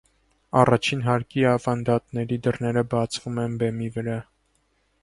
[0.61, 4.19] Առաջին հարկի ավանդատների դռները բացվում են բեմի վրա։